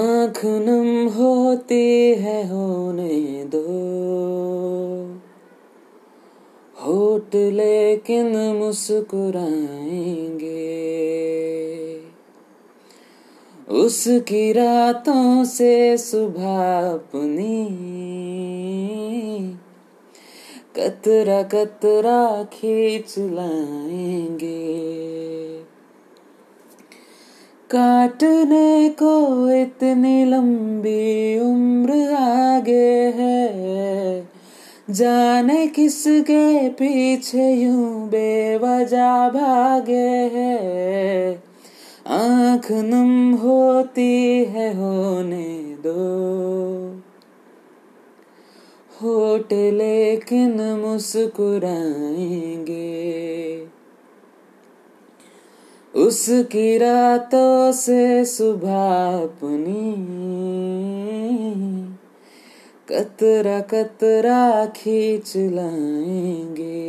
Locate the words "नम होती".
0.44-2.14, 42.72-44.44